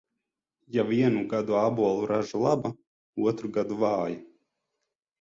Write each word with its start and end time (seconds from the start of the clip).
Ja 0.77 0.85
vienu 0.87 1.21
gadu 1.35 1.59
ābolu 1.61 2.09
raža 2.15 2.43
laba, 2.47 2.75
otru 3.29 3.55
gadu 3.61 3.81
vāja. 3.87 4.21